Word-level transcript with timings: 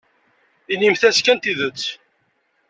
Inimt-as 0.73 1.17
kan 1.25 1.37
tidet. 1.39 1.81